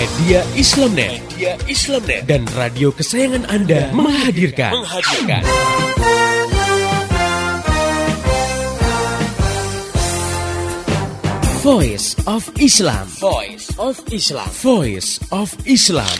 [0.00, 5.44] Media Islamnet, Media Islamnet dan radio kesayangan Anda menghadirkan, menghadirkan.
[11.60, 13.04] Voice of Islam.
[13.20, 14.48] Voice of Islam.
[14.64, 16.16] Voice of Islam.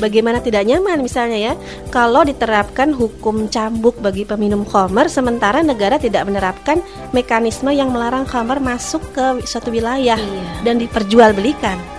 [0.00, 1.54] Bagaimana tidak nyaman misalnya ya
[1.92, 6.80] kalau diterapkan hukum cambuk bagi peminum khamar sementara negara tidak menerapkan
[7.12, 10.64] mekanisme yang melarang khamar masuk ke suatu wilayah Iya.
[10.64, 11.97] dan diperjualbelikan.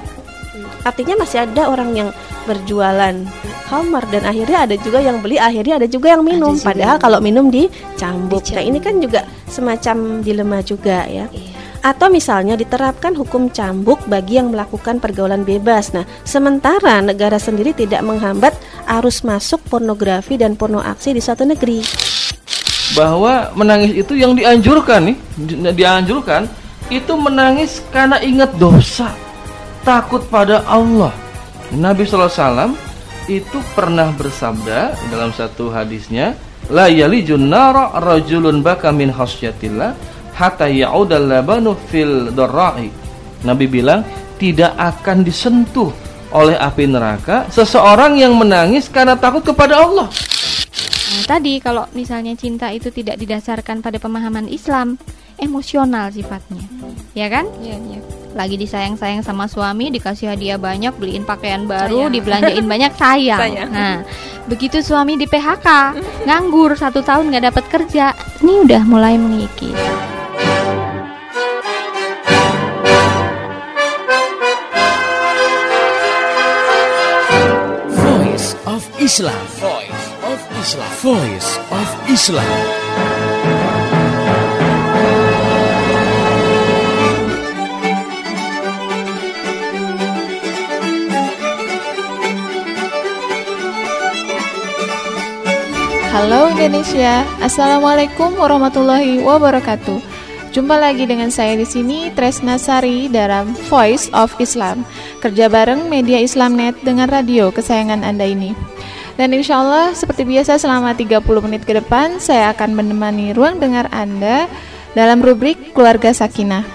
[0.81, 2.09] Artinya masih ada orang yang
[2.43, 3.15] berjualan
[3.65, 6.55] khamar dan akhirnya ada juga yang beli, akhirnya ada juga yang minum.
[6.55, 8.41] juga Padahal yang- kalau minum dicambuk.
[8.41, 8.69] Nah, Dicambuk.
[8.69, 11.27] ini kan juga semacam dilema juga ya.
[11.27, 11.57] Iya.
[11.79, 15.95] Atau misalnya diterapkan hukum cambuk bagi yang melakukan pergaulan bebas.
[15.95, 18.51] Nah, sementara negara sendiri tidak menghambat
[18.89, 21.79] arus masuk pornografi dan porno aksi di suatu negeri.
[22.89, 26.49] bahwa menangis itu yang dianjurkan nih di- dianjurkan
[26.89, 29.13] itu menangis karena ingat dosa
[29.89, 31.09] takut pada Allah
[31.73, 32.77] Nabi SAW
[33.25, 36.37] itu pernah bersabda dalam satu hadisnya
[36.69, 39.97] la yalijun nara rajulun baka min khasyatillah
[40.37, 42.93] hatta ya'udal labanu fil darra'i
[43.41, 44.05] Nabi bilang
[44.37, 45.89] tidak akan disentuh
[46.37, 50.05] oleh api neraka seseorang yang menangis karena takut kepada Allah
[51.09, 54.93] Nah, tadi kalau misalnya cinta itu tidak didasarkan pada pemahaman Islam,
[55.41, 56.61] emosional sifatnya.
[57.17, 57.49] Ya kan?
[57.65, 57.99] Iya, iya.
[58.37, 62.13] Lagi disayang-sayang sama suami, dikasih hadiah banyak, beliin pakaian baru, Sayang.
[62.13, 63.41] dibelanjain banyak sayang.
[63.41, 63.69] Sayang.
[63.73, 63.97] Nah,
[64.45, 65.67] begitu suami di PHK,
[66.29, 68.13] nganggur satu tahun nggak dapat kerja,
[68.45, 69.73] ini udah mulai mengikis.
[77.89, 79.43] Voice of Islam.
[79.59, 80.91] Voice of Islam.
[81.03, 83.08] Voice of Islam.
[96.09, 100.01] Halo Indonesia, Assalamualaikum warahmatullahi wabarakatuh.
[100.49, 104.81] Jumpa lagi dengan saya di sini Tresna Sari dalam Voice of Islam,
[105.21, 108.57] kerja bareng media Islamnet dengan radio kesayangan Anda ini.
[109.21, 113.85] Dan insya Allah seperti biasa selama 30 menit ke depan saya akan menemani ruang dengar
[113.93, 114.49] Anda
[114.97, 116.65] dalam rubrik Keluarga Sakinah.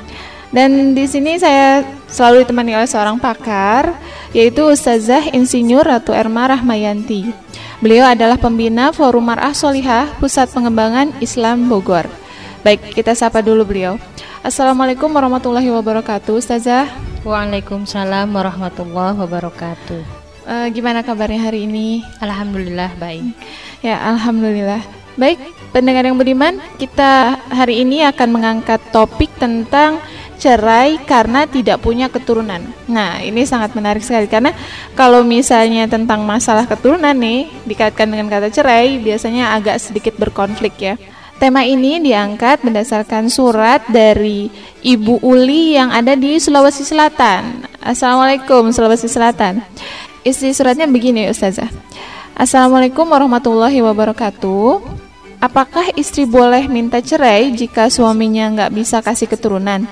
[0.55, 3.99] Dan di sini saya selalu ditemani oleh seorang pakar
[4.31, 7.35] yaitu Ustazah Insinyur Ratu Erma Rahmayanti.
[7.83, 12.07] Beliau adalah pembina Forum Mar'ah Solihah Pusat Pengembangan Islam Bogor.
[12.63, 13.99] Baik, kita sapa dulu beliau.
[14.47, 16.87] Assalamualaikum warahmatullahi wabarakatuh, Ustazah.
[17.27, 20.01] Waalaikumsalam warahmatullahi wabarakatuh.
[20.45, 22.05] Eh, gimana kabarnya hari ini?
[22.21, 23.33] Alhamdulillah baik.
[23.81, 24.85] Ya, alhamdulillah.
[25.15, 25.39] Baik,
[25.71, 30.03] pendengar yang beriman, kita hari ini akan mengangkat topik tentang
[30.37, 32.61] cerai karena tidak punya keturunan.
[32.87, 34.53] Nah, ini sangat menarik sekali karena
[34.99, 40.95] kalau misalnya tentang masalah keturunan nih dikaitkan dengan kata cerai, biasanya agak sedikit berkonflik ya.
[41.35, 44.47] Tema ini diangkat berdasarkan surat dari
[44.87, 47.67] Ibu Uli yang ada di Sulawesi Selatan.
[47.83, 49.59] Assalamualaikum Sulawesi Selatan.
[50.23, 51.69] Isi suratnya begini Ustazah.
[52.39, 55.04] Assalamualaikum warahmatullahi wabarakatuh.
[55.45, 59.85] Apakah istri boleh minta cerai jika suaminya nggak bisa kasih keturunan?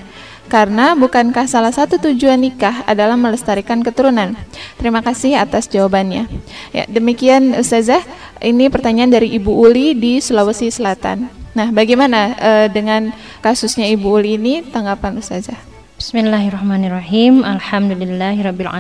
[0.49, 4.33] Karena bukankah salah satu tujuan nikah adalah melestarikan keturunan?
[4.81, 6.25] Terima kasih atas jawabannya.
[6.73, 8.01] Ya, demikian Ustazah.
[8.41, 11.29] Ini pertanyaan dari Ibu Uli di Sulawesi Selatan.
[11.53, 13.13] Nah, bagaimana eh, dengan
[13.45, 14.65] kasusnya Ibu Uli ini?
[14.65, 15.61] Tanggapan Ustazah?
[16.01, 17.45] Bismillahirrahmanirrahim.
[17.45, 18.73] Alhamdulillahirabbil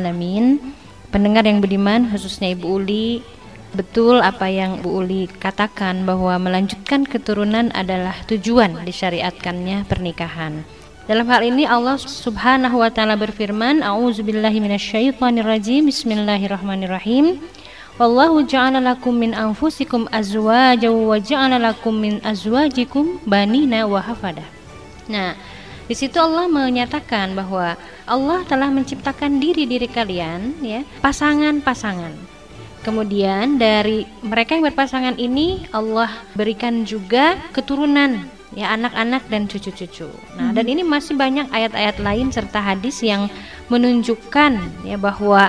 [1.12, 3.20] Pendengar yang beriman khususnya Ibu Uli
[3.72, 10.60] Betul apa yang Bu Uli katakan bahwa melanjutkan keturunan adalah tujuan disyariatkannya pernikahan.
[11.08, 15.88] Dalam hal ini Allah Subhanahu wa taala berfirman, A'udzubillahi minasyaitonirrajim.
[15.88, 17.40] Bismillahirrahmanirrahim.
[17.96, 24.44] Wallahu ja'ala lakum min anfusikum azwajan wa ja'ala lakum min azwajikum banina wa hafada.
[25.08, 25.32] Nah,
[25.88, 32.31] di situ Allah menyatakan bahwa Allah telah menciptakan diri-diri kalian ya, pasangan-pasangan.
[32.82, 40.10] Kemudian dari mereka yang berpasangan ini Allah berikan juga keturunan ya anak-anak dan cucu-cucu.
[40.36, 43.30] Nah, dan ini masih banyak ayat-ayat lain serta hadis yang
[43.72, 45.48] menunjukkan ya bahwa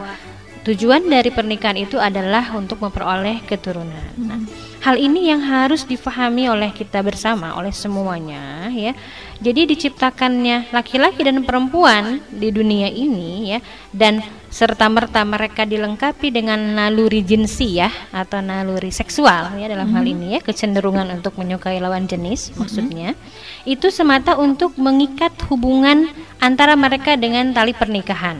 [0.64, 4.14] tujuan dari pernikahan itu adalah untuk memperoleh keturunan.
[4.16, 4.40] Nah,
[4.86, 8.96] hal ini yang harus difahami oleh kita bersama, oleh semuanya ya.
[9.44, 13.60] Jadi diciptakannya laki-laki dan perempuan di dunia ini ya
[13.92, 20.06] dan serta merta mereka dilengkapi dengan naluri jinsi ya atau naluri seksual ya dalam hal
[20.06, 23.18] ini ya kecenderungan untuk menyukai lawan jenis maksudnya
[23.66, 28.38] itu semata untuk mengikat hubungan antara mereka dengan tali pernikahan.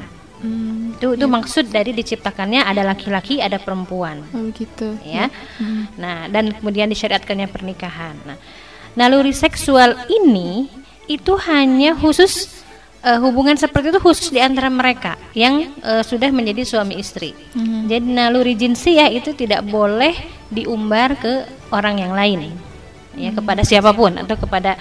[1.00, 4.20] Itu itu maksud dari diciptakannya ada laki-laki, ada perempuan.
[4.36, 5.00] Oh gitu.
[5.08, 5.32] Ya.
[5.96, 8.20] Nah, dan kemudian disyariatkannya pernikahan.
[8.28, 8.36] Nah,
[9.00, 10.68] naluri seksual ini
[11.08, 12.63] itu hanya khusus
[13.04, 17.36] eh, hubungan seperti itu khusus di antara mereka yang eh, sudah menjadi suami istri.
[17.88, 20.16] Jadi naluri jinsiah itu tidak boleh
[20.50, 22.56] diumbar ke orang yang lain.
[23.14, 24.74] Ya, kepada siapa pun atau kepada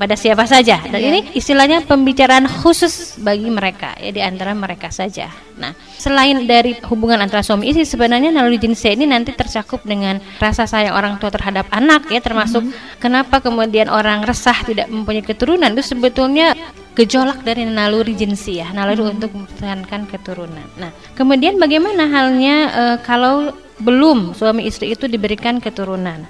[0.00, 0.80] kepada siapa saja.
[0.80, 5.28] Dan ini istilahnya pembicaraan khusus bagi mereka ya di antara mereka saja.
[5.60, 10.64] Nah, selain dari hubungan antara suami istri sebenarnya naluri jinsiah ini nanti tercakup dengan rasa
[10.64, 12.64] sayang orang tua terhadap anak ya termasuk
[12.96, 16.56] kenapa kemudian orang resah tidak mempunyai keturunan itu sebetulnya
[16.98, 20.66] gejolak dari naluri jinsiah, naluri untuk mempertahankan keturunan.
[20.76, 26.26] Nah, kemudian bagaimana halnya eh, kalau belum suami istri itu diberikan keturunan?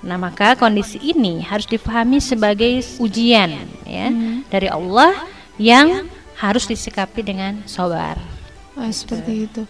[0.00, 3.52] Nah, maka kondisi ini harus difahami sebagai ujian
[3.84, 4.08] ya
[4.48, 5.12] dari Allah
[5.60, 6.08] yang
[6.40, 8.16] harus disikapi dengan sabar.
[8.80, 9.62] Oh, seperti itu.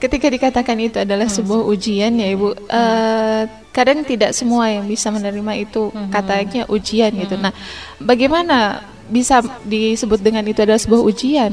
[0.00, 3.42] Ketika dikatakan itu adalah sebuah ujian ya Ibu, eh,
[3.76, 7.36] kadang tidak semua yang bisa menerima itu katanya ujian gitu.
[7.36, 7.52] Nah,
[8.00, 11.52] bagaimana bisa disebut dengan itu adalah sebuah ujian?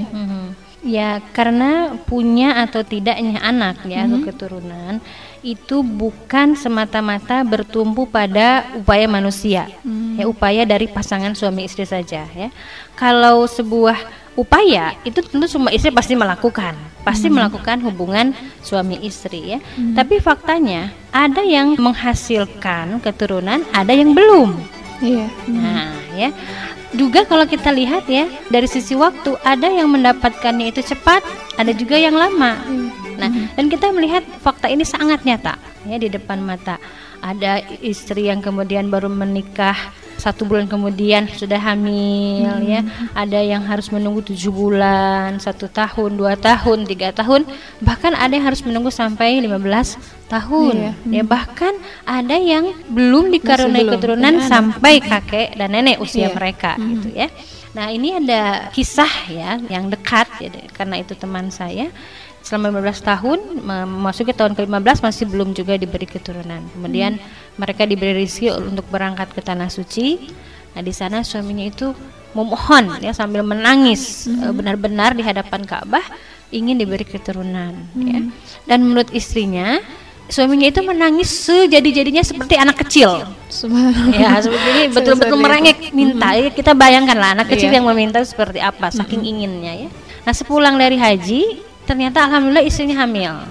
[0.86, 5.02] Ya, karena punya atau tidaknya anak ya atau keturunan
[5.42, 9.66] itu bukan semata-mata bertumpu pada upaya manusia.
[10.14, 12.50] Ya, upaya dari pasangan suami istri saja ya.
[12.94, 13.98] Kalau sebuah
[14.38, 19.60] upaya itu tentu semua istri pasti melakukan, pasti melakukan hubungan suami istri ya.
[19.98, 24.54] Tapi faktanya ada yang menghasilkan keturunan, ada yang belum.
[25.02, 25.28] Iya.
[25.50, 26.30] Nah, ya.
[26.96, 31.22] Juga kalau kita lihat ya, dari sisi waktu ada yang mendapatkannya itu cepat,
[31.60, 32.56] ada juga yang lama.
[33.16, 36.80] Nah, dan kita melihat fakta ini sangat nyata ya di depan mata.
[37.20, 39.76] Ada istri yang kemudian baru menikah
[40.16, 42.82] satu bulan kemudian sudah hamil ya.
[43.14, 47.44] Ada yang harus menunggu tujuh bulan satu tahun dua tahun tiga tahun.
[47.80, 51.22] Bahkan ada yang harus menunggu sampai 15 tahun ya.
[51.22, 53.94] bahkan ada yang belum dikaruniai belum.
[53.94, 54.50] keturunan anak.
[54.50, 56.34] sampai kakek dan nenek usia Iya.
[56.34, 57.28] mereka gitu ya.
[57.76, 61.92] Nah ini ada kisah ya yang dekat ya karena itu teman saya.
[62.46, 66.62] Selama 15 tahun mem- memasuki tahun ke-15 masih belum juga diberi keturunan.
[66.78, 67.18] Kemudian
[67.56, 70.20] mereka diberi rezeki untuk berangkat ke tanah suci.
[70.76, 71.96] Nah, di sana suaminya itu
[72.36, 76.04] memohon ya sambil menangis eh, benar-benar di hadapan Ka'bah
[76.52, 78.20] ingin diberi keturunan ya.
[78.68, 79.80] Dan menurut istrinya
[80.28, 83.24] suaminya itu menangis sejadi-jadinya seperti anak kecil.
[84.12, 86.34] Ya, seperti ini betul-betul merengek minta.
[86.36, 87.80] Ya, kita bayangkan lah anak kecil Iya.
[87.80, 89.90] yang meminta seperti apa, saking inginnya ya.
[90.26, 93.46] Nah, sepulang dari haji, ternyata alhamdulillah istrinya hamil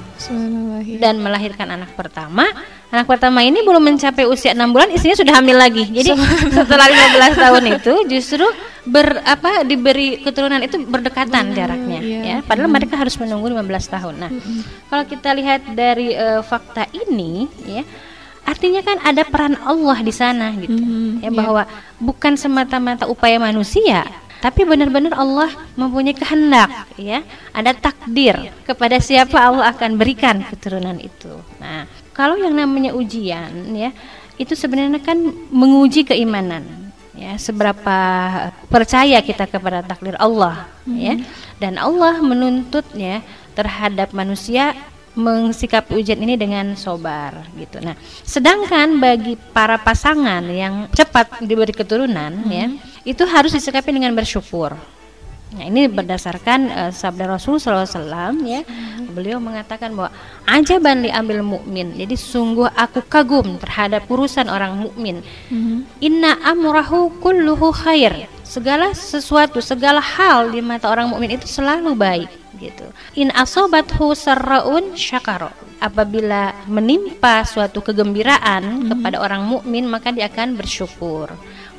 [0.98, 2.44] dan melahirkan anak pertama.
[2.94, 5.82] Anak pertama ini belum mencapai usia enam bulan, istrinya sudah hamil lagi.
[5.90, 6.14] Jadi
[6.54, 8.46] setelah 15 tahun itu justru
[8.86, 12.20] ber apa diberi keturunan itu berdekatan jaraknya iya.
[12.22, 12.36] ya.
[12.46, 13.66] Padahal mereka harus menunggu 15
[13.98, 14.14] tahun.
[14.14, 14.30] Nah,
[14.86, 17.82] kalau kita lihat dari eh, fakta ini ya
[18.44, 20.76] Artinya kan ada peran Allah di sana gitu.
[21.24, 21.64] ya bahwa
[21.96, 24.04] bukan semata-mata upaya manusia,
[24.44, 25.48] tapi benar-benar Allah
[25.80, 26.68] mempunyai kehendak
[27.00, 27.24] ya.
[27.56, 31.32] Ada takdir kepada siapa Allah akan berikan keturunan itu.
[31.56, 33.90] Nah, kalau yang namanya ujian ya,
[34.38, 35.18] itu sebenarnya kan
[35.50, 37.98] menguji keimanan ya seberapa
[38.66, 41.14] percaya kita kepada takdir Allah ya
[41.62, 43.22] dan Allah menuntut ya
[43.54, 44.74] terhadap manusia
[45.14, 47.78] mensikapi ujian ini dengan sobar gitu.
[47.78, 47.94] Nah,
[48.26, 52.74] sedangkan bagi para pasangan yang cepat diberi keturunan ya,
[53.06, 54.74] itu harus disikapi dengan bersyukur.
[55.54, 57.84] Nah, ini berdasarkan eh, sabda Rasul SAW
[58.48, 58.64] ya.
[59.14, 60.10] Beliau mengatakan bahwa
[60.48, 61.94] ajaban li ambil mukmin.
[61.94, 65.22] Jadi sungguh aku kagum terhadap urusan orang mukmin.
[66.02, 68.26] Inna amrahu kulluhu khair.
[68.42, 72.86] Segala sesuatu, segala hal di mata orang mukmin itu selalu baik gitu.
[73.18, 75.50] In asobathu sarraun syakaro.
[75.82, 81.28] Apabila menimpa suatu kegembiraan kepada orang mukmin maka dia akan bersyukur.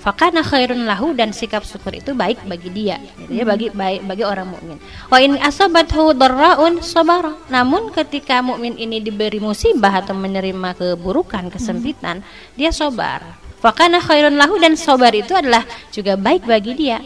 [0.05, 4.21] Fakana khairun lahu dan sikap syukur itu baik bagi dia, gitu ya bagi baik bagi
[4.21, 4.77] orang mukmin.
[5.09, 7.33] Wa in asabathu darraun sabara.
[7.49, 12.21] Namun ketika mukmin ini diberi musibah atau menerima keburukan, kesempitan,
[12.53, 13.33] dia sabar.
[13.57, 17.01] Fakana khairun lahu dan sabar itu adalah juga baik bagi dia.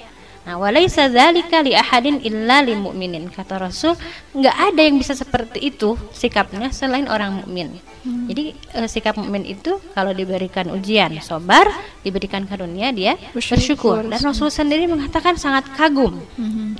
[0.49, 3.29] Nah, walaisa dzalika li ahadin illa lil mu'minin.
[3.29, 3.93] Kata Rasul,
[4.33, 7.77] nggak ada yang bisa seperti itu sikapnya selain orang mukmin.
[8.01, 11.69] Jadi eh, sikap mukmin itu kalau diberikan ujian, sabar,
[12.01, 14.01] diberikan karunia dia bersyukur.
[14.09, 16.17] Dan Rasul sendiri mengatakan sangat kagum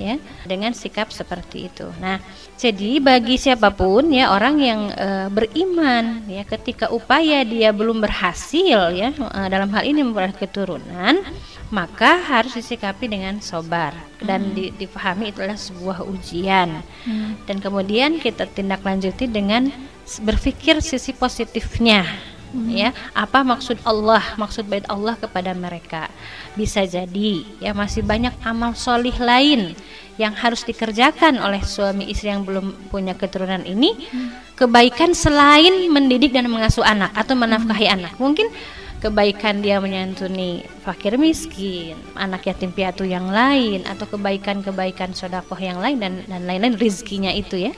[0.02, 0.18] ya
[0.50, 1.86] dengan sikap seperti itu.
[2.02, 2.18] Nah,
[2.58, 8.90] jadi bagi siapa pun ya orang yang eh, beriman ya ketika upaya dia belum berhasil
[8.90, 11.22] ya eh, dalam hal ini memperoleh keturunan
[11.70, 13.94] maka harus disikapi dengan sobar.
[14.20, 16.82] Dan di- dipahami itu adalah sebuah ujian.
[17.46, 19.70] Dan kemudian kita tindak lanjuti dengan
[20.22, 22.04] berpikir sisi positifnya.
[22.66, 24.34] Ya apa maksud Allah?
[24.34, 26.10] Maksud baik Allah kepada mereka.
[26.58, 29.78] Bisa jadi ya masih banyak amal solih lain
[30.18, 33.94] yang harus dikerjakan oleh suami istri yang belum punya keturunan ini.
[34.58, 38.18] Kebaikan selain mendidik dan mengasuh anak atau menafkahi anak.
[38.18, 38.50] Mungkin
[39.00, 45.96] kebaikan dia menyantuni fakir miskin, anak yatim piatu yang lain atau kebaikan-kebaikan sodakoh yang lain
[45.96, 47.72] dan dan lain-lain rizkinya itu ya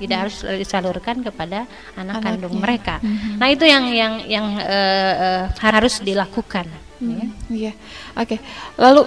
[0.00, 3.04] tidak harus disalurkan kepada anak kandung mereka.
[3.36, 6.66] Nah itu yang yang yang eh, eh, harus dilakukan.
[7.02, 7.26] ya.
[7.52, 7.72] Iya.
[8.16, 8.40] Oke.
[8.80, 9.02] Lalu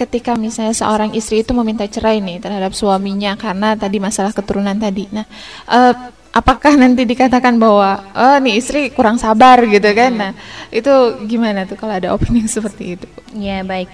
[0.00, 5.04] ketika misalnya seorang istri itu meminta cerai nih terhadap suaminya karena tadi masalah keturunan tadi.
[5.12, 5.28] Nah,
[5.68, 5.94] eh,
[6.30, 10.12] apakah nanti dikatakan bahwa oh nih istri kurang sabar gitu kan?
[10.14, 10.32] Nah,
[10.70, 10.90] itu
[11.26, 13.06] gimana tuh kalau ada opini seperti itu?
[13.34, 13.90] Ya baik.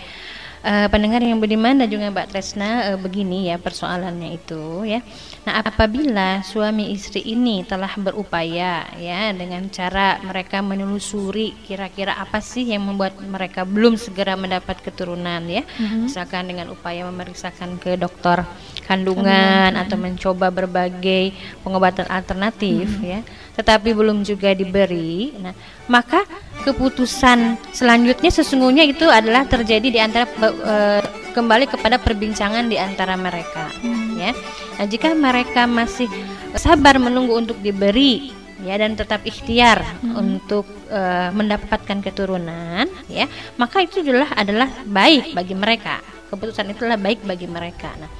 [0.67, 4.99] Eh, pendengar yang budiman dan juga Mbak Tresna eh, begini ya persoalannya itu ya.
[5.47, 12.67] Nah apabila suami istri ini telah berupaya ya dengan cara mereka menelusuri kira-kira apa sih
[12.67, 15.63] yang membuat mereka belum segera mendapat keturunan ya,
[16.03, 18.43] misalkan dengan upaya memeriksakan ke dokter
[18.91, 21.31] kandungan atau mencoba berbagai
[21.63, 23.23] pengobatan alternatif ya,
[23.57, 25.33] tetapi belum juga diberi.
[25.41, 25.57] Nah
[25.89, 26.23] maka
[26.67, 31.03] keputusan selanjutnya sesungguhnya itu adalah terjadi di antara eh,
[31.37, 33.69] kembali kepada perbincangan di antara mereka
[34.17, 34.33] ya.
[34.77, 36.09] Nah, jika mereka masih
[36.57, 38.33] sabar menunggu untuk diberi
[38.65, 39.85] ya dan tetap ikhtiar
[40.17, 43.29] untuk eh, mendapatkan keturunan ya,
[43.61, 46.01] maka itu adalah adalah baik bagi mereka.
[46.27, 47.95] Keputusan itu adalah baik bagi mereka.
[48.01, 48.11] Nah,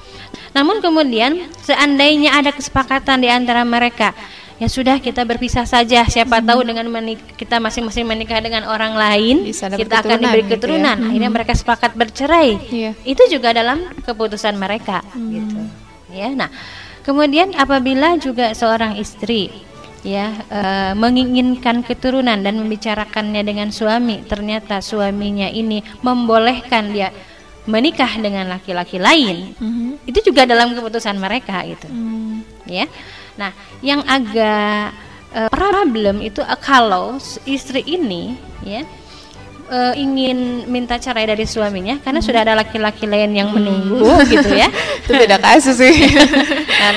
[0.55, 4.15] namun kemudian seandainya ada kesepakatan di antara mereka
[4.57, 6.01] ya sudah kita berpisah saja.
[6.05, 10.41] Siapa tahu dengan menik- kita masing-masing menikah dengan orang lain Bisa kita akan keturunan diberi
[10.41, 10.53] gitu ya.
[10.57, 10.97] keturunan.
[10.97, 12.49] Akhirnya mereka sepakat bercerai.
[12.67, 12.91] Iya.
[13.05, 15.57] itu juga dalam keputusan mereka gitu.
[16.11, 16.49] Ya nah
[17.05, 19.53] kemudian apabila juga seorang istri
[20.05, 27.11] ya eh, menginginkan keturunan dan membicarakannya dengan suami ternyata suaminya ini membolehkan dia
[27.67, 29.51] menikah dengan laki-laki lain.
[30.07, 31.87] Itu juga dalam keputusan mereka gitu.
[32.67, 32.87] Ya
[33.37, 33.53] nah
[33.85, 34.93] yang agak
[35.31, 38.81] eh, problem itu eh, kalau istri ini ya
[39.69, 44.67] eh, ingin minta cerai dari suaminya karena sudah ada laki-laki lain yang menunggu gitu ya
[45.07, 45.95] Itu beda kasus sih.
[46.81, 46.95] dan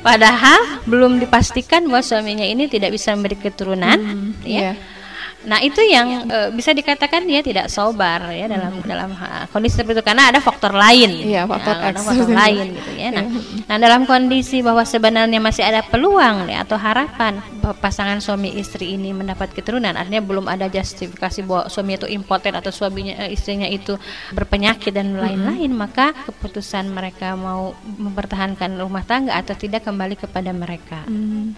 [0.00, 3.98] padahal belum dipastikan bahwa suaminya ini tidak bisa memberi keturunan
[4.46, 4.99] ya iya.
[5.40, 10.00] Nah itu yang eh, bisa dikatakan dia tidak sobar ya dalam dalam ha- kondisi seperti
[10.00, 11.08] itu karena ada faktor lain.
[11.16, 12.04] Iya, faktor Nah, ada X.
[12.04, 13.08] faktor lain gitu ya.
[13.08, 13.24] Nah,
[13.64, 17.40] nah dalam kondisi bahwa sebenarnya masih ada peluang ya, atau harapan
[17.80, 22.68] pasangan suami istri ini mendapat keturunan, artinya belum ada justifikasi bahwa suami itu impoten atau
[22.68, 23.96] suaminya eh, istrinya itu
[24.32, 31.04] berpenyakit dan lain-lain, maka keputusan mereka mau mempertahankan rumah tangga atau tidak kembali kepada mereka.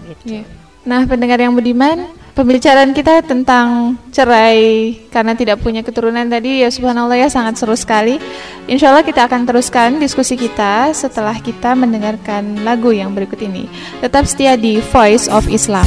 [0.06, 0.38] Gitu.
[0.38, 0.71] Iya.
[0.82, 7.14] Nah, pendengar yang budiman, pembicaraan kita tentang cerai karena tidak punya keturunan tadi ya subhanallah
[7.14, 8.18] ya sangat seru sekali.
[8.66, 13.70] Insya Allah kita akan teruskan diskusi kita setelah kita mendengarkan lagu yang berikut ini.
[14.02, 15.86] Tetap setia di Voice of Islam.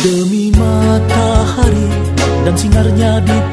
[0.00, 1.92] Demi matahari
[2.48, 3.49] dan sinarnya di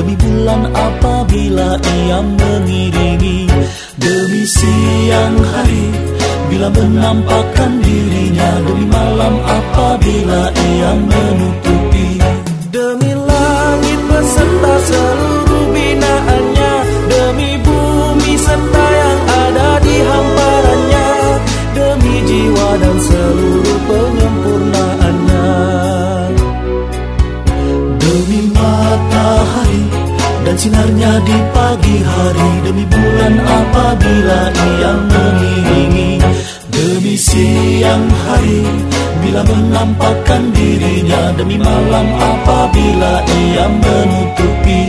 [0.00, 3.44] Demi bulan apabila ia mengiringi
[4.00, 5.92] Demi siang hari
[6.48, 12.16] bila menampakkan dirinya Demi malam apabila ia menutupi.
[12.72, 18.89] Demi langit beserta seluruh binaannya Demi bumi serta
[30.60, 32.50] sinarnya di pagi hari.
[32.68, 36.10] Demi bulan apabila ia mengiringi
[36.68, 38.60] Demi siang hari
[39.24, 41.32] bila menampakkan dirinya.
[41.40, 44.82] Demi malam apabila ia menutupi.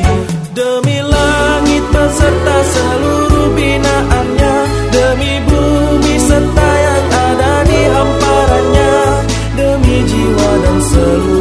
[0.51, 4.55] Demi langit beserta seluruh binaannya.
[4.91, 8.95] Demi bumi serta yang ada di hamparannya.
[9.55, 11.40] Demi jiwa dan seluruh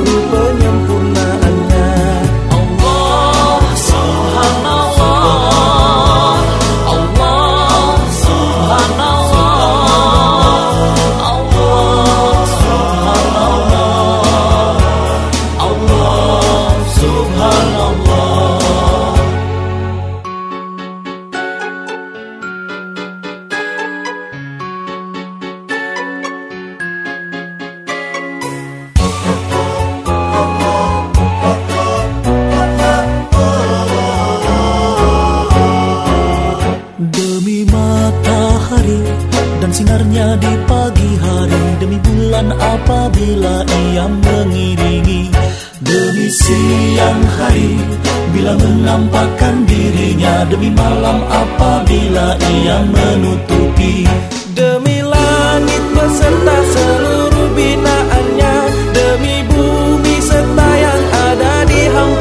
[40.71, 45.33] pagi hari Demi bulan apabila ia mengiringi.
[45.81, 47.75] Demi siang hari
[48.31, 54.07] Bila menampakkan dirinya Demi malam apabila ia menutupi.
[54.55, 58.55] Demi langit beserta seluruh binaannya
[58.95, 62.20] Demi bumi serta yang ada di hamparannya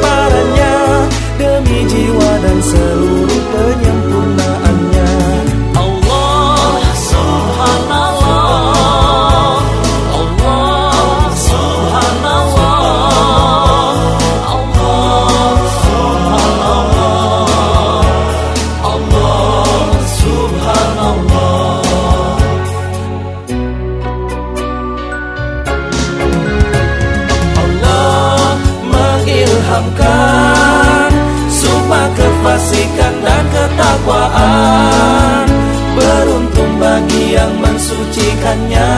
[32.50, 35.46] Sumpah kefasikan dan ketakwaan.
[35.94, 38.90] Beruntung bagi yang mensucikannya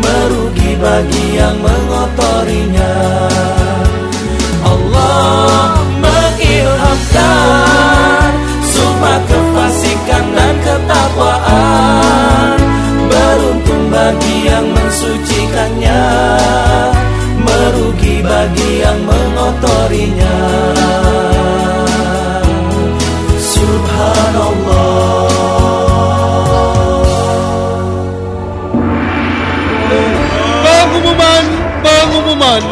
[0.00, 2.96] Merugi bagi yang mengotorinya.
[4.64, 7.28] Allah mengilhamkan
[8.64, 12.56] Sumpah kefasikan dan ketakwaan.
[13.12, 16.00] Beruntung bagi yang mensucikannya
[17.44, 20.85] Merugi bagi yang mengotorinya
[30.66, 31.44] Pengumuman,
[31.78, 32.62] pengumuman.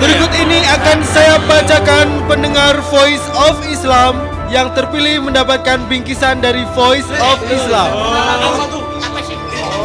[0.00, 4.16] Berikut ini akan saya bacakan pendengar Voice of Islam
[4.48, 7.92] yang terpilih mendapatkan bingkisan dari Voice of Islam.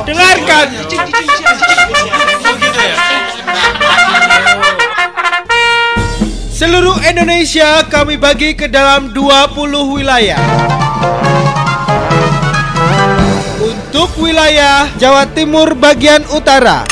[0.08, 0.68] Dengarkan.
[6.64, 10.40] Seluruh Indonesia kami bagi ke dalam 20 wilayah.
[13.60, 16.88] Untuk wilayah Jawa Timur bagian utara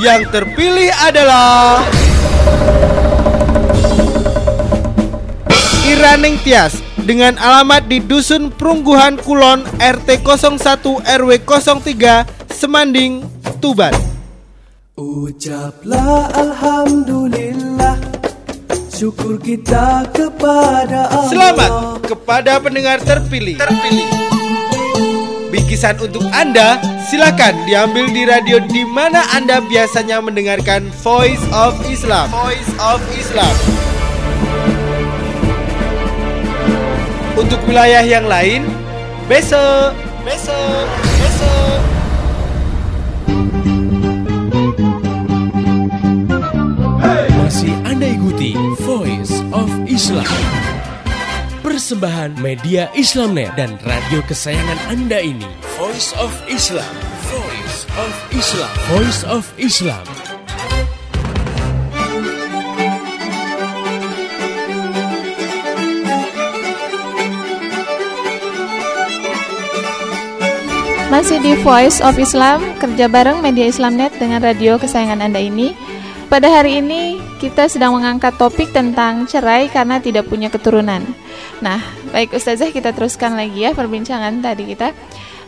[0.00, 1.84] Yang terpilih adalah
[5.84, 13.20] Iraning Tias dengan alamat di Dusun Perungguhan Kulon RT 01 RW 03 Semanding,
[13.60, 13.92] Tuban.
[14.96, 17.47] Ucaplah Alhamdulillah
[18.98, 21.70] Syukur kita kepada Allah Selamat
[22.02, 23.54] kepada pendengar terpilih.
[23.54, 24.10] Terpilih.
[25.54, 32.26] Bingkisan untuk Anda silakan diambil di radio di mana Anda biasanya mendengarkan Voice of Islam.
[32.34, 33.54] Voice of Islam.
[37.38, 38.66] Untuk wilayah yang lain,
[39.30, 39.94] besok,
[40.26, 40.86] besok,
[41.22, 41.78] besok.
[47.48, 48.52] Masih Anda ikuti
[49.52, 50.28] of Islam.
[51.64, 55.48] Persembahan media Islamnet dan radio kesayangan Anda ini.
[55.80, 56.92] Voice of Islam.
[57.32, 58.74] Voice of Islam.
[58.92, 60.04] Voice of Islam.
[71.08, 75.87] Masih di Voice of Islam, kerja bareng media Islamnet dengan radio kesayangan Anda ini.
[76.28, 81.00] Pada hari ini kita sedang mengangkat topik tentang cerai karena tidak punya keturunan.
[81.64, 81.80] Nah,
[82.12, 84.92] baik Ustazah kita teruskan lagi ya perbincangan tadi kita.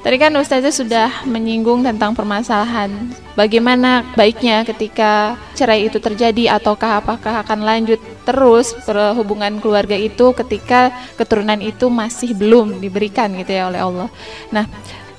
[0.01, 7.45] Tadi kan Ustazah sudah menyinggung tentang permasalahan bagaimana baiknya ketika cerai itu terjadi ataukah apakah
[7.45, 13.85] akan lanjut terus hubungan keluarga itu ketika keturunan itu masih belum diberikan gitu ya oleh
[13.85, 14.09] Allah.
[14.49, 14.65] Nah,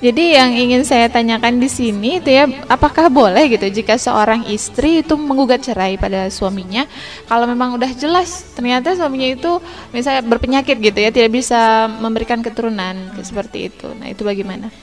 [0.02, 5.06] jadi yang ingin saya tanyakan di sini itu ya, apakah boleh gitu jika seorang istri
[5.06, 6.90] itu menggugat cerai pada suaminya
[7.30, 9.62] kalau memang udah jelas ternyata suaminya itu
[9.94, 13.94] misalnya berpenyakit gitu ya, tidak bisa memberikan keturunan seperti itu.
[13.94, 14.74] Nah, itu bagaimana?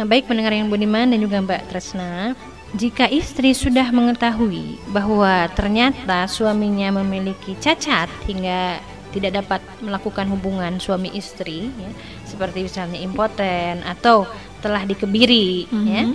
[0.00, 2.32] Nah, baik pendengar yang budiman dan juga Mbak Tresna,
[2.72, 8.80] jika istri sudah mengetahui bahwa ternyata suaminya memiliki cacat hingga
[9.12, 11.90] tidak dapat melakukan hubungan suami istri ya,
[12.24, 14.24] seperti misalnya impoten atau
[14.62, 16.06] telah dikebiri ya.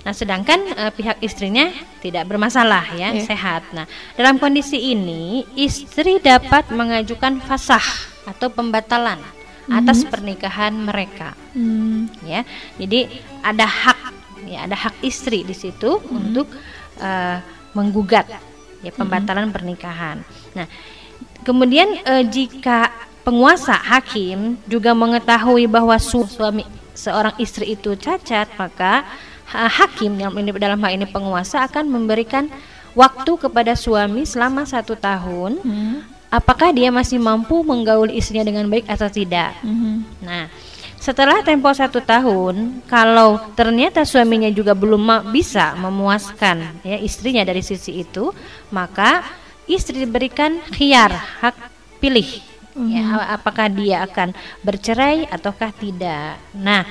[0.00, 1.68] Nah, sedangkan eh, pihak istrinya
[2.00, 3.20] tidak bermasalah ya, Iya.
[3.22, 3.68] sehat.
[3.70, 3.84] Nah,
[4.14, 7.84] dalam kondisi ini istri dapat mengajukan fasah
[8.24, 9.20] atau pembatalan
[9.68, 12.42] atas pernikahan mereka Hmm, ya.
[12.74, 13.06] Jadi
[13.40, 14.00] ada hak
[14.42, 16.48] ya ada hak istri di situ untuk
[16.96, 17.38] eh,
[17.70, 18.24] menggugat
[18.80, 20.24] ya pembatalan pernikahan.
[20.54, 20.64] Nah,
[21.42, 22.88] kemudian eh, jika
[23.20, 29.04] penguasa hakim juga mengetahui bahwa su- suami seorang istri itu cacat, maka
[29.50, 32.50] ha- hakim yang ini dalam hal ini penguasa akan memberikan
[32.94, 35.62] waktu kepada suami selama satu tahun.
[36.30, 39.50] Apakah dia masih mampu menggauli istrinya dengan baik atau tidak?
[39.66, 40.22] mhm.
[40.22, 40.46] Nah,
[41.00, 47.64] setelah tempo satu tahun, kalau ternyata suaminya juga belum ma- bisa memuaskan ya istrinya dari
[47.64, 48.30] sisi itu,
[48.70, 49.24] maka
[49.64, 51.56] istri diberikan khiar hak
[51.98, 52.49] pilih.
[52.76, 54.30] Ya, a- apakah dia akan
[54.62, 56.38] bercerai ataukah tidak.
[56.54, 56.86] Nah,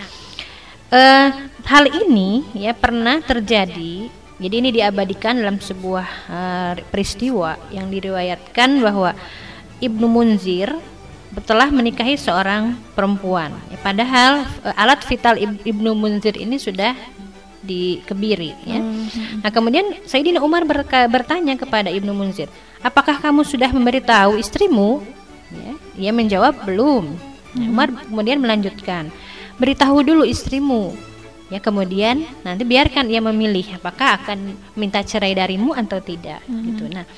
[0.89, 1.27] eh,
[1.63, 4.11] hal ini ya pernah terjadi.
[4.39, 9.15] Jadi ini diabadikan dalam sebuah eh, peristiwa yang diriwayatkan bahwa
[9.79, 10.75] Ibnu Munzir
[11.47, 13.55] telah menikahi seorang perempuan.
[13.71, 14.31] Ya, padahal
[14.63, 16.91] eh, alat vital Ib- Ibnu Munzir ini sudah
[17.59, 18.79] dikebiri ya.
[19.43, 22.47] Nah, kemudian Sayyidina Umar berka- bertanya kepada Ibnu Munzir,
[22.79, 25.03] "Apakah kamu sudah memberitahu istrimu?"
[25.99, 27.13] Ia menjawab, "Belum."
[27.59, 29.11] Umar kemudian melanjutkan,
[29.59, 30.95] "Beritahu dulu istrimu."
[31.49, 36.85] Ya, kemudian nanti biarkan ia memilih apakah akan minta cerai darimu atau tidak gitu.
[36.93, 37.09] Nah,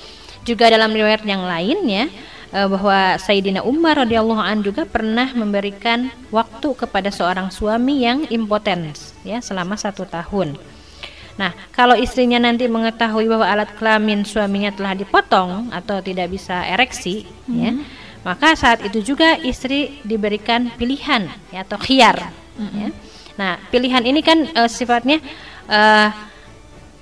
[0.47, 2.07] juga dalam riwayat yang lain ya
[2.55, 8.95] eh, bahwa Sayyidina Umar radhiyallahu an juga pernah memberikan waktu kepada seorang suami yang impoten
[9.27, 10.55] ya selama satu tahun.
[11.35, 17.23] Nah, kalau istrinya nanti mengetahui bahwa alat kelamin suaminya telah dipotong atau tidak bisa ereksi,
[17.47, 17.71] ya,
[18.21, 22.29] maka saat itu juga istri diberikan pilihan ya, atau khiar.
[22.57, 22.89] ya.
[23.37, 25.17] Nah, pilihan ini kan eh, sifatnya
[25.65, 26.09] eh,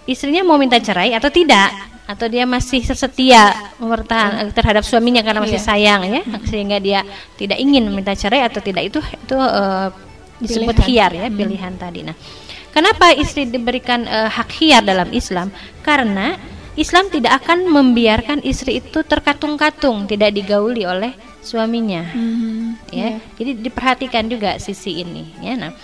[0.08, 1.70] istrinya mau minta cerai atau tidak,
[2.10, 7.06] atau dia masih setia mempertahan terhadap suaminya karena masih sayang ya, sehingga dia
[7.38, 9.88] tidak ingin meminta cerai atau tidak itu itu eh,
[10.40, 10.88] disebut Pilihan.
[10.88, 12.00] khiar ya pilihan tadi.
[12.08, 12.16] Nah,
[12.72, 15.54] kenapa istri diberikan eh, hak khiar dalam Islam?
[15.86, 16.34] Karena
[16.80, 21.12] Islam tidak akan membiarkan istri itu terkatung-katung, tidak digauli oleh
[21.44, 22.08] suaminya.
[22.96, 25.28] Ya, jadi diperhatikan juga sisi ini.
[25.44, 25.76] Ya, nah,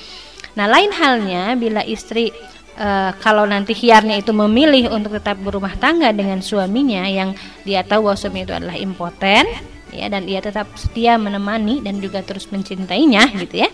[0.56, 2.32] nah lain halnya bila istri
[2.80, 7.36] eh, kalau nanti khiarnya itu memilih untuk tetap berumah tangga dengan suaminya yang
[7.68, 9.44] dia tahu bahwa suami itu adalah impoten,
[9.92, 13.70] ya, dan ia tetap setia menemani dan juga terus mencintainya, gitu ya.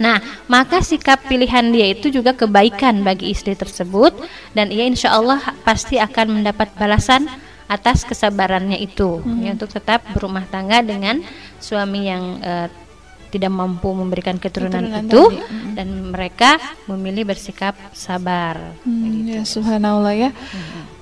[0.00, 0.18] Nah,
[0.50, 4.14] maka sikap pilihan dia itu juga kebaikan bagi istri tersebut
[4.56, 7.30] dan ia insya Allah pasti akan mendapat balasan
[7.64, 11.24] atas kesabarannya itu ya, untuk tetap berumah tangga dengan
[11.56, 12.68] suami yang eh,
[13.34, 15.72] tidak mampu memberikan keturunan, Keturunan itu tadi, mm.
[15.74, 16.50] dan mereka
[16.86, 18.78] memilih bersikap sabar.
[18.86, 20.30] Hmm, ya subhanallah ya.
[20.30, 20.93] Hmm,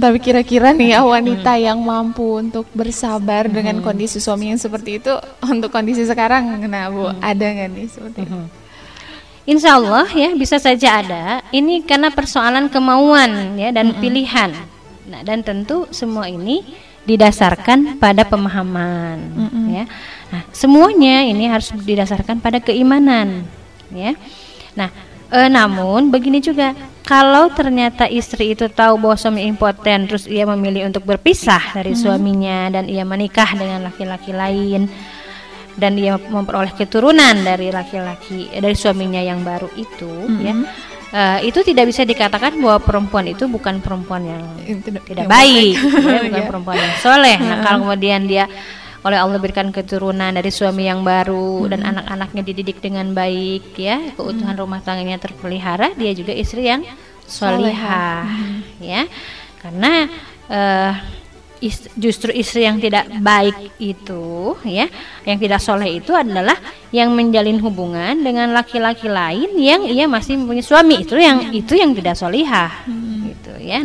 [0.00, 5.12] tapi kira-kira nih ya wanita yang mampu untuk bersabar dengan kondisi suami yang seperti itu
[5.46, 8.38] untuk kondisi sekarang, nah bu ada nggak nih seperti itu?
[9.50, 11.42] Insya Allah ya bisa saja ada.
[11.50, 14.52] Ini karena persoalan kemauan ya dan pilihan.
[15.10, 16.62] Nah dan tentu semua ini
[17.08, 19.18] didasarkan pada pemahaman
[19.72, 19.84] ya.
[20.30, 23.48] Nah semuanya ini harus didasarkan pada keimanan
[23.90, 24.14] ya.
[24.78, 24.92] Nah
[25.34, 30.86] eh, namun begini juga kalau ternyata istri itu tahu bahwa suami impoten terus ia memilih
[30.86, 34.86] untuk berpisah dari suaminya dan ia menikah dengan laki-laki lain
[35.74, 40.54] dan dia memperoleh keturunan dari laki-laki eh, dari suaminya yang baru itu ya
[41.10, 45.74] eh, itu tidak bisa dikatakan bahwa perempuan itu bukan perempuan yang Itu tidak yang baik.
[45.74, 45.82] ya,
[46.22, 46.46] bukan Iya.
[46.46, 47.36] perempuan yang soleh.
[47.36, 48.44] Nah kalau kemudian dia
[49.00, 54.12] oleh Allah berikan keturunan dari suami yang baru dan anak-anaknya dididik dengan baik ya.
[54.12, 56.84] Keutuhan rumah tangganya terpelihara dia juga istri yang
[57.24, 58.28] solihah
[58.76, 59.08] ya.
[59.60, 60.08] Karena
[60.52, 60.92] eh,
[61.64, 64.88] is- justru istri yang tidak baik itu ya
[65.28, 66.56] yang tidak soleh itu adalah
[66.90, 71.92] yang menjalin hubungan dengan laki-laki lain yang ia masih mempunyai suami itu yang itu yang
[71.92, 72.84] tidak solihah
[73.28, 73.84] gitu ya.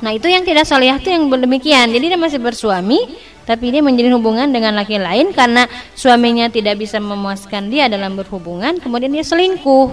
[0.00, 1.92] Nah itu yang tidak solihah itu yang demikian.
[1.92, 3.04] Jadi dia masih bersuami,
[3.50, 5.66] tapi dia menjalin hubungan dengan laki lain karena
[5.98, 9.90] suaminya tidak bisa memuaskan dia dalam berhubungan, kemudian dia selingkuh.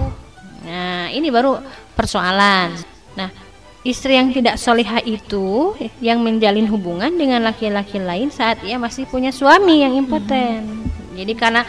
[0.69, 1.57] Nah ini baru
[1.97, 2.77] persoalan.
[3.17, 3.33] Nah
[3.81, 5.73] istri yang tidak solihah itu
[6.05, 10.85] yang menjalin hubungan dengan laki-laki lain saat ia masih punya suami yang impoten.
[11.17, 11.65] Jadi karena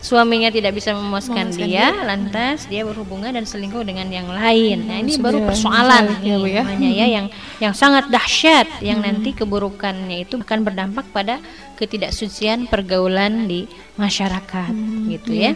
[0.00, 4.88] suaminya tidak bisa memuaskan Memuaskan dia, lantas dia berhubungan dan selingkuh dengan yang lain.
[4.88, 6.62] Nah ini baru persoalan Iya, nih, Bu, ya.
[6.64, 7.26] namanya ya yang
[7.60, 11.38] yang sangat dahsyat yang nanti keburukannya itu akan berdampak pada
[11.76, 13.68] ketidaksucian pergaulan di
[14.00, 14.72] masyarakat
[15.12, 15.52] gitu ya.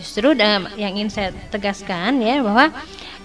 [0.00, 2.72] Justru dalam yang ingin saya tegaskan ya bahwa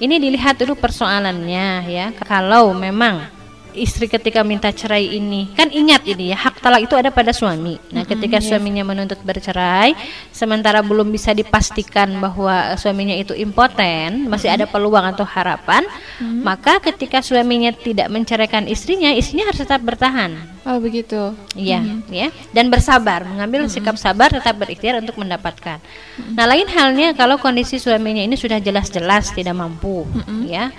[0.03, 2.11] ini dilihat dulu persoalannya ya.
[2.27, 3.36] Kalau memang
[3.77, 7.77] istri ketika minta cerai ini kan ingat ini ya hak talak itu ada pada suami.
[7.93, 9.93] Nah, ketika suaminya menuntut bercerai
[10.33, 15.85] sementara belum bisa dipastikan bahwa suaminya itu impoten, masih ada peluang atau harapan,
[16.41, 20.33] maka ketika suaminya tidak menceraikan istrinya, istrinya harus tetap bertahan.
[20.67, 21.31] Oh begitu.
[21.55, 22.27] Iya, ya.
[22.51, 25.79] Dan bersabar, mengambil sikap sabar tetap berikhtiar untuk mendapatkan.
[26.35, 30.03] Nah, lain halnya kalau kondisi suaminya ini sudah jelas-jelas tidak mampu,
[30.43, 30.73] ya.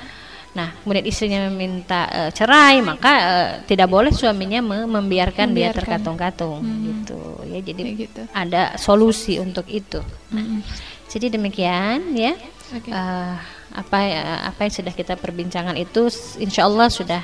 [0.48, 5.76] Nah, kemudian istrinya meminta eh, cerai, maka eh, tidak boleh suaminya me- membiarkan, dia Membiarkan.
[5.76, 6.82] terkatung-katung Hmm.
[6.84, 7.20] gitu.
[7.46, 8.22] Ya, jadi Kayak gitu.
[8.32, 10.00] ada solusi untuk itu.
[10.30, 10.60] Mm-mm.
[11.06, 12.32] Jadi demikian ya.
[12.70, 12.88] Oke.
[12.88, 13.34] Eh,
[13.70, 17.20] apa ya- apa yang sudah kita perbincangkan itu s- insya Allah sudah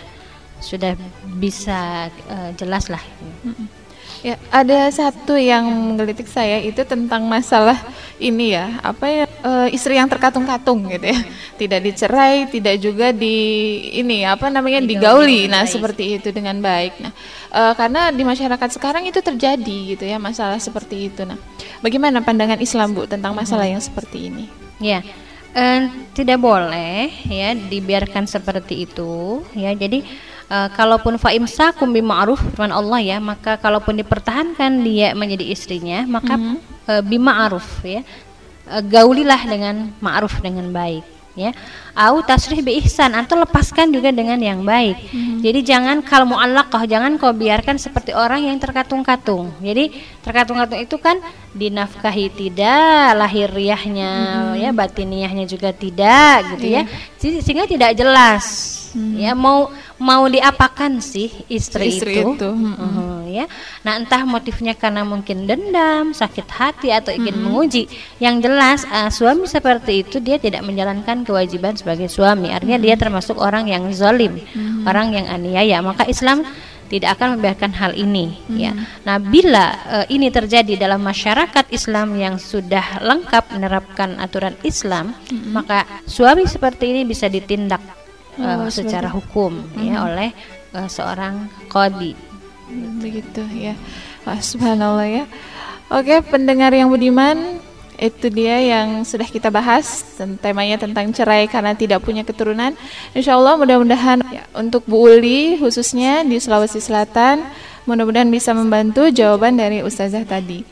[0.60, 0.92] sudah
[1.34, 3.02] bisa eh, jelas lah.
[4.24, 7.76] Ya, ada satu yang menggelitik saya itu tentang masalah
[8.16, 11.20] ini ya, apa ya eh, istri yang terkatung-katung gitu ya.
[11.60, 13.36] Tidak dicerai, tidak juga di
[13.92, 15.44] ini apa namanya digauli.
[15.44, 17.04] Nah, seperti itu dengan baik.
[17.04, 17.12] Nah,
[17.52, 21.28] eh, karena di masyarakat sekarang itu terjadi gitu ya masalah seperti itu.
[21.28, 21.36] Nah,
[21.84, 24.48] bagaimana pandangan Islam Bu tentang masalah yang seperti ini?
[24.80, 25.04] Ya,
[25.54, 29.70] eh, tidak boleh ya dibiarkan seperti itu ya.
[29.72, 30.02] Jadi
[30.50, 36.34] eh, kalaupun faimsakum bima'ruf firman Allah ya, maka kalaupun dipertahankan dia menjadi istrinya, maka
[36.90, 38.02] eh, bima'ruf ya.
[38.64, 41.50] Eh, gaulilah dengan ma'ruf dengan baik ya.
[41.94, 44.98] Au tasrih bi ihsan atau lepaskan juga dengan yang baik.
[45.42, 49.54] Jadi jangan kalau mu'allaqah jangan kau biarkan seperti orang yang terkatung-katung.
[49.62, 51.22] Jadi terkatung-katung itu kan
[51.54, 54.12] dinafkahi tidak, lahiriahnya
[54.58, 56.82] ya batiniahnya juga tidak gitu ya.
[57.20, 58.44] Jadi sehingga tidak jelas.
[58.94, 62.28] Ya mau mau diapakan sih istri, Istri itu?
[62.36, 62.76] itu, mm-mm.
[62.76, 63.48] Mhm, ya.
[63.80, 67.88] Nah, entah motifnya karena mungkin dendam, sakit hati atau ingin menguji.
[68.20, 72.52] Yang jelas uh, suami seperti itu dia tidak menjalankan kewajiban sebagai suami.
[72.52, 74.36] Artinya dia termasuk orang yang zalim,
[74.84, 75.80] orang yang aniaya.
[75.80, 76.44] Maka Islam
[76.92, 78.76] tidak akan membiarkan hal ini ya.
[79.08, 85.16] Nah, bila uh, ini terjadi dalam masyarakat Islam yang sudah lengkap menerapkan aturan Islam,
[85.48, 88.03] maka suami seperti ini bisa ditindak
[88.38, 90.30] uh, Oh, secara hukum ya oleh
[90.74, 92.14] uh, seorang kodi.
[93.00, 93.74] Begitu ya.
[94.24, 95.24] Wah, subhanallah ya.
[95.92, 97.60] Oke, pendengar yang budiman,
[98.00, 102.74] itu dia yang sudah kita bahas dan temanya tentang cerai karena tidak punya keturunan.
[103.14, 107.46] Insya Allah mudah-mudahan ya, untuk Bu Uli khususnya di Sulawesi Selatan
[107.84, 110.64] mudah-mudahan bisa membantu jawaban dari Ustazah tadi.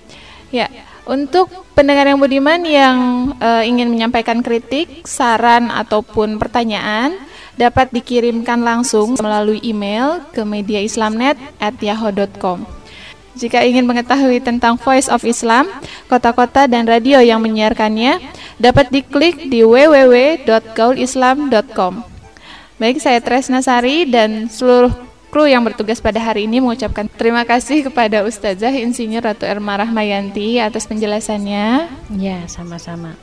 [0.50, 0.68] Ya,
[1.06, 2.96] untuk pendengar yang budiman yang
[3.38, 7.16] eh, ingin menyampaikan kritik, saran ataupun pertanyaan
[7.56, 12.66] dapat dikirimkan langsung melalui email ke mediaislamnet@yahoo.com.
[13.32, 15.64] Jika ingin mengetahui tentang Voice of Islam,
[16.04, 18.20] kota-kota dan radio yang menyiarkannya,
[18.60, 22.04] dapat diklik di www.gaulislam.com.
[22.76, 24.92] Baik, saya Tresna Sari dan seluruh
[25.32, 30.60] kru yang bertugas pada hari ini mengucapkan terima kasih kepada Ustazah Insinyur Ratu Erma Rahmayanti
[30.60, 31.88] atas penjelasannya.
[32.20, 33.16] Ya, sama-sama.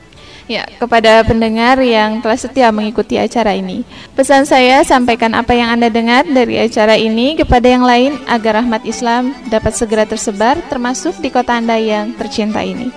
[0.49, 3.85] Ya, kepada pendengar yang telah setia mengikuti acara ini.
[4.17, 8.81] Pesan saya, sampaikan apa yang Anda dengar dari acara ini kepada yang lain agar rahmat
[8.81, 12.89] Islam dapat segera tersebar termasuk di kota Anda yang tercinta ini.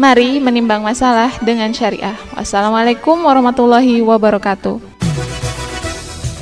[0.00, 2.16] Mari menimbang masalah dengan syariah.
[2.32, 4.80] Wassalamualaikum warahmatullahi wabarakatuh.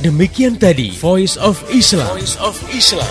[0.06, 2.14] Demikian tadi Voice of Islam.
[2.14, 3.10] Voice of Islam.